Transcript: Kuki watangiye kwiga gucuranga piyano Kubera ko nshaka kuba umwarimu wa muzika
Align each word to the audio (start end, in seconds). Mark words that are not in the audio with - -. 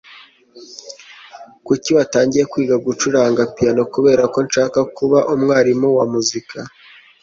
Kuki 1.65 1.89
watangiye 1.97 2.43
kwiga 2.51 2.75
gucuranga 2.85 3.41
piyano 3.53 3.83
Kubera 3.93 4.23
ko 4.33 4.39
nshaka 4.47 4.79
kuba 4.97 5.19
umwarimu 5.33 5.87
wa 5.97 6.05
muzika 6.11 6.57